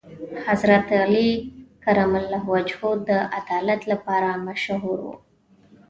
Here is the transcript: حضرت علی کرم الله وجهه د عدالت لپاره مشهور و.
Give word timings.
حضرت 0.47 0.87
علی 1.03 1.29
کرم 1.83 2.11
الله 2.21 2.43
وجهه 2.55 2.91
د 3.07 3.09
عدالت 3.39 3.81
لپاره 3.91 4.29
مشهور 4.47 4.99
و. 5.03 5.07